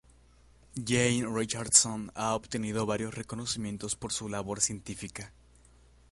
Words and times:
Jane 0.83 1.25
Richardson 1.31 2.09
ha 2.15 2.33
obtenido 2.33 2.87
varios 2.87 3.13
reconocimientos 3.13 3.95
por 3.95 4.11
su 4.11 4.29
labor 4.29 4.59
científica. 4.59 5.31